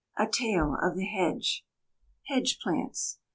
[0.17, 1.63] A TALE OF THE HEDGE.
[2.23, 3.19] HEDGE PLANTS.